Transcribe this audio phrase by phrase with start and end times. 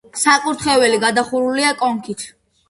[0.19, 2.27] საკურთხეველი გადახურულია კონქით.